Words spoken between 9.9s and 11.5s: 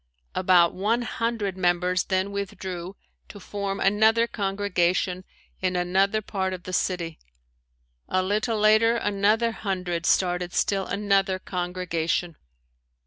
started still another